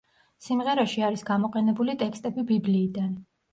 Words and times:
სიმღერაში 0.45 1.03
არის 1.09 1.25
გამოყენებული 1.29 1.97
ტექსტები 2.01 2.49
ბიბლიიდან. 2.55 3.15